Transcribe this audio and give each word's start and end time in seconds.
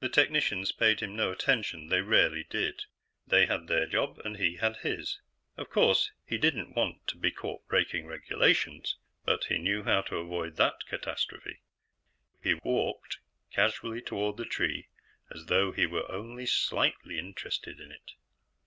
The 0.00 0.08
technicians 0.08 0.72
paid 0.72 1.00
him 1.00 1.14
no 1.14 1.30
attention. 1.30 1.88
They 1.88 2.00
rarely 2.00 2.44
did. 2.48 2.86
They 3.26 3.44
had 3.44 3.66
their 3.66 3.84
job, 3.84 4.18
and 4.24 4.38
he 4.38 4.56
had 4.56 4.78
his. 4.78 5.20
Of 5.58 5.68
course, 5.68 6.10
he 6.24 6.38
didn't 6.38 6.72
want 6.74 7.06
to 7.08 7.18
be 7.18 7.30
caught 7.30 7.68
breaking 7.68 8.06
regulations, 8.06 8.96
but 9.26 9.44
he 9.44 9.58
knew 9.58 9.82
how 9.84 10.00
to 10.00 10.16
avoid 10.16 10.56
that 10.56 10.86
catastrophe. 10.88 11.60
He 12.42 12.54
walked 12.64 13.18
casually 13.52 14.00
toward 14.00 14.38
the 14.38 14.46
tree, 14.46 14.88
as 15.30 15.44
though 15.44 15.70
he 15.70 15.84
were 15.84 16.10
only 16.10 16.46
slightly 16.46 17.18
interested 17.18 17.78
in 17.78 17.92
it. 17.92 18.12